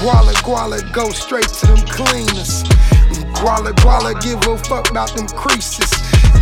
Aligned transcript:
Guala 0.00 0.32
Guala 0.40 0.80
go 0.92 1.10
straight 1.10 1.44
to 1.44 1.66
them 1.66 1.84
cleaners. 1.84 2.64
Guala 3.36 3.72
Guala 3.84 4.18
give 4.22 4.40
a 4.48 4.56
fuck 4.64 4.88
about 4.90 5.14
them 5.14 5.28
creases. 5.28 5.90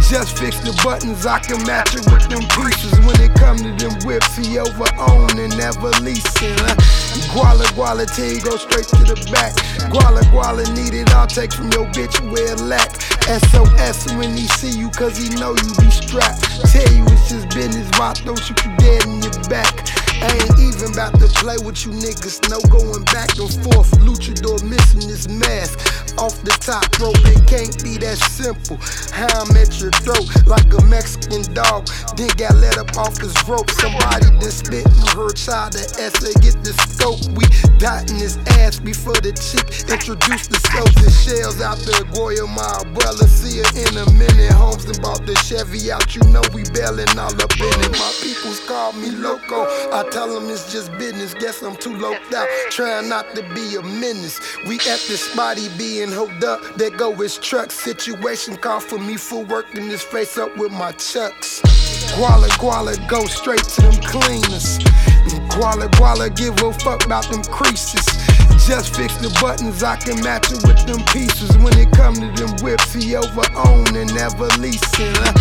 Just 0.09 0.39
fix 0.39 0.61
the 0.61 0.71
buttons, 0.85 1.27
I 1.27 1.41
can 1.41 1.67
match 1.67 1.93
it 1.95 2.07
with 2.07 2.23
them 2.31 2.47
pieces. 2.55 2.95
When 3.03 3.19
it 3.21 3.35
come 3.35 3.59
to 3.59 3.75
them 3.75 3.99
whips, 4.07 4.37
he 4.37 4.59
over 4.59 4.87
own 4.97 5.35
and 5.43 5.51
never 5.59 5.91
leasing. 6.07 6.55
Huh? 6.63 6.79
Guala 7.35 7.67
Guala 7.75 8.07
tell 8.07 8.31
you 8.31 8.41
go 8.41 8.57
straight 8.57 8.87
to 8.95 9.03
the 9.03 9.19
back. 9.35 9.59
Guala 9.91 10.23
Guala 10.31 10.63
need 10.79 10.95
it, 10.95 11.11
I'll 11.11 11.27
take 11.27 11.53
from 11.53 11.67
your 11.75 11.91
bitch 11.91 12.15
where 12.31 12.55
lack. 12.57 12.95
SOS 13.27 14.07
when 14.15 14.37
he 14.37 14.47
see 14.47 14.71
you, 14.71 14.89
cause 14.91 15.19
he 15.19 15.35
know 15.35 15.51
you 15.51 15.71
be 15.83 15.91
strapped. 15.91 16.47
Tell 16.71 16.87
you 16.95 17.03
it's 17.11 17.29
just 17.29 17.51
business, 17.51 17.91
why 17.99 18.15
don't 18.23 18.39
shoot 18.39 18.65
you 18.65 18.71
dead 18.79 19.03
in 19.05 19.21
your 19.21 19.35
back. 19.51 19.83
I 20.23 20.31
ain't 20.31 20.68
about 20.99 21.15
to 21.21 21.29
play 21.39 21.55
with 21.63 21.87
you 21.87 21.93
niggas. 21.93 22.43
No 22.51 22.59
going 22.75 23.05
back 23.15 23.31
and 23.39 23.47
forth. 23.63 23.87
Luchador 24.03 24.59
missing 24.67 25.07
his 25.07 25.29
mask. 25.29 25.79
Off 26.19 26.35
the 26.43 26.51
top 26.59 26.91
rope, 26.99 27.15
it 27.23 27.39
can't 27.47 27.71
be 27.87 27.95
that 28.03 28.19
simple. 28.19 28.75
How 29.15 29.31
I'm 29.39 29.55
at 29.55 29.79
your 29.79 29.95
throat 30.03 30.27
like 30.51 30.67
a 30.75 30.83
Mexican 30.91 31.47
dog. 31.55 31.87
Then 32.19 32.27
got 32.35 32.59
let 32.59 32.83
up 32.83 32.91
off 32.99 33.15
his 33.23 33.31
rope. 33.47 33.71
Somebody 33.79 34.27
done 34.43 34.51
spit 34.51 34.83
in 34.83 35.07
her 35.15 35.31
child 35.39 35.79
the 35.79 35.87
essay. 36.03 36.35
Get 36.43 36.59
the 36.67 36.75
scope. 36.91 37.23
We 37.39 37.47
dotting 37.79 38.19
his 38.19 38.35
ass 38.59 38.83
before 38.83 39.23
the 39.23 39.31
chick 39.39 39.71
introduced 39.87 40.51
the 40.51 40.59
soaps 40.75 40.99
and 40.99 41.15
shells 41.15 41.63
out 41.63 41.79
the 41.87 42.03
Goya. 42.11 42.43
My 42.51 42.83
umbrella. 42.83 43.23
See 43.31 43.63
her 43.63 43.71
in 43.87 43.95
a 44.03 44.07
minute. 44.19 44.51
Homes 44.51 44.88
the 45.29 45.35
Chevy 45.45 45.93
out. 45.93 46.17
You 46.17 46.23
know 46.33 46.41
we 46.55 46.65
bailing 46.73 47.19
all 47.19 47.37
up 47.43 47.53
in 47.61 47.81
it. 47.85 47.93
My 47.93 48.13
peoples 48.23 48.61
call 48.67 48.93
me 48.95 49.11
loco. 49.11 49.69
I 49.93 50.09
tell 50.11 50.33
them 50.33 50.49
it's 50.49 50.73
just 50.73 50.91
business. 50.93 51.35
Guess 51.35 51.63
I'm 51.63 51.77
too 51.77 51.95
loped 51.97 52.33
out. 52.33 52.49
Trying 52.71 53.09
not 53.11 53.35
to 53.35 53.43
be 53.55 53.77
a 53.77 53.83
menace. 53.83 54.41
We 54.67 54.77
at 54.77 55.01
the 55.05 55.19
spot, 55.19 55.59
he 55.59 55.69
being 55.77 56.11
hold 56.11 56.43
up. 56.43 56.63
There 56.77 56.91
go 56.91 57.13
his 57.15 57.37
truck. 57.37 57.71
Situation 57.71 58.57
call 58.57 58.81
for 58.81 58.99
me 58.99 59.17
for 59.17 59.45
working 59.45 59.89
this 59.89 60.03
face 60.03 60.39
up 60.39 60.57
with 60.57 60.73
my 60.73 60.93
chucks. 60.93 61.61
Guala 62.17 62.49
Guala 62.57 62.97
go 63.07 63.27
straight 63.27 63.63
to 63.63 63.83
them 63.83 64.01
cleaners. 64.01 64.79
Guala 65.53 65.89
Guala 65.97 66.35
give 66.35 66.55
a 66.63 66.73
fuck 66.73 67.05
about 67.05 67.31
them 67.31 67.45
creases. 67.45 68.07
Just 68.67 68.97
fix 68.97 69.17
the 69.17 69.31
buttons, 69.41 69.83
I 69.83 69.97
can 69.97 70.23
match 70.23 70.51
it 70.51 70.61
with 70.67 70.85
them 70.87 71.05
pieces. 71.07 71.57
When 71.59 71.77
it 71.79 71.91
come 72.09 72.35
to 72.35 72.41
them 72.41 72.57
whips, 72.65 72.95
he 72.95 73.15
over 73.17 73.45
own 73.55 73.95
and 73.95 74.09
never 74.15 74.49
leasing. 74.59 75.13
Huh? 75.21 75.33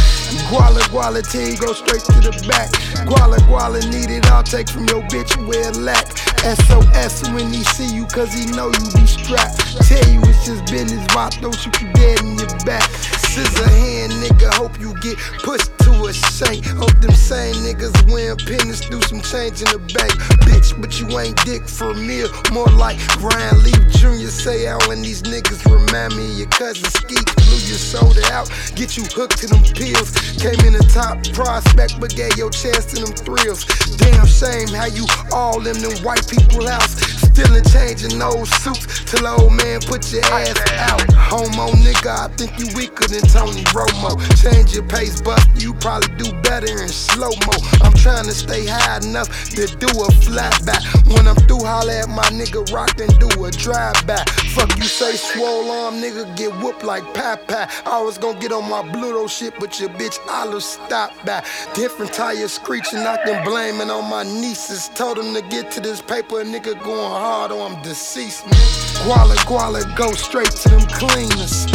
Guala 0.52 0.84
Guala 0.92 1.24
you 1.24 1.58
go 1.58 1.72
straight 1.72 2.04
to 2.04 2.20
the 2.20 2.36
back. 2.48 2.70
Guala 3.08 3.38
Guala 3.48 3.80
need 3.90 4.12
it, 4.12 4.26
I'll 4.28 4.44
take 4.44 4.70
from 4.70 4.86
your 4.88 5.02
bitch 5.04 5.32
where 5.48 5.72
lack. 5.72 6.08
SOS 6.44 7.30
when 7.32 7.54
he 7.54 7.64
see 7.64 7.96
you, 7.96 8.06
cause 8.08 8.34
he 8.34 8.48
know 8.52 8.68
you 8.68 8.86
be 9.00 9.08
strapped. 9.08 9.80
Tell 9.88 10.10
you 10.12 10.20
it's 10.28 10.46
just 10.46 10.66
business, 10.68 11.06
why 11.16 11.30
don't 11.40 11.56
shoot 11.56 11.82
you 11.82 11.92
dead 11.94 12.20
in 12.20 12.38
your 12.38 12.52
back. 12.66 12.84
Scissor 13.32 13.70
hand, 13.70 14.12
nigga, 14.20 14.54
hope 14.56 14.78
you 14.78 14.94
get 15.00 15.18
pushed 15.44 15.72
a 16.06 16.14
shank. 16.14 16.66
Hope 16.66 16.94
them 17.02 17.12
same 17.12 17.56
niggas 17.66 17.96
win 18.12 18.38
pennies, 18.38 18.82
do 18.82 19.02
some 19.02 19.22
change 19.22 19.62
in 19.62 19.70
the 19.74 19.80
bank. 19.96 20.14
Bitch, 20.46 20.80
but 20.80 21.00
you 21.00 21.08
ain't 21.20 21.38
dick 21.46 21.68
for 21.68 21.94
a. 21.94 22.30
More 22.52 22.70
like 22.78 22.98
Brian 23.20 23.58
Lee 23.64 23.78
Jr. 23.98 24.30
say 24.30 24.68
out 24.68 24.88
when 24.88 25.02
these 25.02 25.24
niggas 25.24 25.66
remind 25.66 26.16
me 26.16 26.32
of 26.32 26.38
your 26.38 26.50
cousin 26.50 26.90
Skeet. 26.90 27.26
Blew 27.36 27.62
your 27.66 27.82
soda 27.82 28.22
out, 28.32 28.50
get 28.76 28.98
you 28.98 29.04
hooked 29.16 29.38
to 29.40 29.48
them 29.48 29.64
pills. 29.64 30.12
Came 30.38 30.60
in 30.68 30.74
the 30.74 30.86
top 30.94 31.24
prospect, 31.34 32.00
but 32.00 32.16
gave 32.16 32.36
your 32.38 32.50
chance 32.50 32.86
to 32.94 33.02
them 33.02 33.14
thrills. 33.16 33.66
Damn 33.98 34.28
shame 34.28 34.68
how 34.70 34.88
you 34.88 35.06
all 35.32 35.66
in 35.66 35.80
them 35.80 35.96
white 36.04 36.28
people 36.28 36.68
house. 36.68 37.07
Still 37.38 37.54
in 37.54 37.64
changing 37.66 38.18
those 38.18 38.50
suits 38.50 39.06
till 39.06 39.28
old 39.28 39.54
man 39.54 39.80
put 39.82 40.12
your 40.12 40.26
ass 40.26 40.58
out. 40.74 41.06
Homo 41.14 41.70
nigga, 41.86 42.26
I 42.26 42.34
think 42.34 42.58
you 42.58 42.66
weaker 42.74 43.06
than 43.06 43.22
Tony 43.30 43.62
Romo. 43.78 44.18
Change 44.42 44.74
your 44.74 44.82
pace, 44.82 45.22
but 45.22 45.38
you 45.54 45.76
probably 45.76 46.10
do 46.18 46.34
better 46.42 46.82
in 46.82 46.90
slow 46.90 47.30
mo. 47.46 47.54
I'm 47.86 47.94
trying 47.94 48.26
to 48.26 48.34
stay 48.34 48.66
high 48.66 48.98
enough 49.06 49.30
to 49.54 49.68
do 49.78 49.86
a 49.86 50.10
flat 50.26 50.66
back. 50.66 50.82
When 51.06 51.28
I'm 51.28 51.36
through, 51.46 51.62
holla 51.62 51.94
at 52.02 52.10
my 52.10 52.26
nigga 52.34 52.74
Rock 52.74 52.98
and 53.00 53.14
do 53.20 53.30
a 53.46 53.52
drive 53.52 54.08
back. 54.08 54.28
Fuck 54.58 54.74
say 54.88 55.16
swole 55.16 55.70
arm, 55.70 55.96
nigga 55.96 56.36
get 56.38 56.52
whooped 56.62 56.84
like 56.84 57.04
Popeye. 57.14 57.70
I 57.86 58.02
was 58.02 58.18
gonna 58.18 58.40
get 58.40 58.52
on 58.52 58.70
my 58.70 58.82
Bluto 58.82 59.30
shit, 59.30 59.54
but 59.60 59.80
your 59.80 59.90
bitch 59.90 60.18
Olive 60.30 60.64
stop 60.64 61.12
back. 61.26 61.46
Different 61.74 62.14
tires 62.14 62.54
screeching, 62.54 63.00
I 63.00 63.18
can 63.26 63.44
blame 63.44 63.82
it 63.82 63.90
on 63.90 64.10
my 64.10 64.24
nieces. 64.24 64.90
Told 64.90 65.18
them 65.18 65.34
to 65.34 65.42
get 65.42 65.72
to 65.72 65.82
this 65.82 66.02
paper, 66.02 66.44
nigga 66.44 66.82
going 66.84 67.12
hard 67.12 67.52
or 67.52 67.68
I'm 67.68 67.82
deceased, 67.82 68.46
man. 68.46 68.56
Guala 69.04 69.36
Guala 69.46 69.96
go 69.96 70.12
straight 70.14 70.52
to 70.52 70.70
them 70.70 70.86
cleaners. 70.88 71.66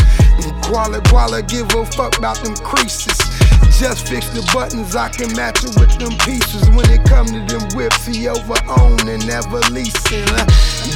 Guala 0.62 1.00
Guala 1.04 1.46
give 1.46 1.72
a 1.74 1.86
fuck 1.86 2.18
about 2.18 2.38
them 2.38 2.54
creases. 2.56 3.41
Just 3.70 4.06
fix 4.06 4.28
the 4.30 4.42
buttons, 4.54 4.94
I 4.94 5.08
can 5.08 5.34
match 5.34 5.64
it 5.64 5.74
with 5.78 5.98
them 5.98 6.14
pieces. 6.22 6.62
When 6.70 6.88
it 6.90 7.02
come 7.04 7.26
to 7.26 7.40
them 7.46 7.66
whips, 7.74 8.06
he 8.06 8.28
over 8.28 8.54
own 8.78 9.00
and 9.08 9.26
never 9.26 9.58
leasing. 9.74 10.26
Huh? 10.30 10.46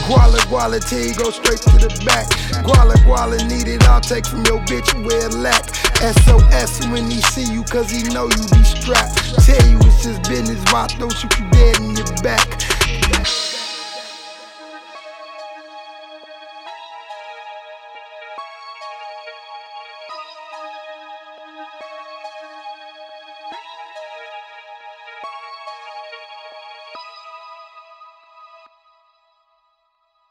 Guala 0.06 0.38
Guala 0.46 0.78
you 0.92 1.14
go 1.14 1.30
straight 1.30 1.60
to 1.66 1.76
the 1.82 1.90
back. 2.06 2.28
Guala 2.62 2.94
Guala 3.02 3.38
need 3.48 3.66
it, 3.66 3.82
I'll 3.88 4.00
take 4.00 4.26
from 4.26 4.44
your 4.46 4.60
bitch 4.70 4.94
where 5.04 5.26
it 5.26 5.34
lack. 5.34 5.74
SOS 5.98 6.86
when 6.88 7.10
he 7.10 7.20
see 7.22 7.50
you, 7.52 7.64
cause 7.64 7.90
he 7.90 8.04
know 8.14 8.30
you 8.30 8.44
be 8.54 8.62
strapped. 8.62 9.18
Tell 9.44 9.66
you 9.66 9.78
it's 9.82 10.04
just 10.04 10.22
business, 10.28 10.62
why 10.72 10.86
don't 10.98 11.12
shoot 11.12 11.32
you 11.38 11.50
dead 11.50 11.78
in 11.80 11.96
your 11.96 12.06
back. 12.22 12.75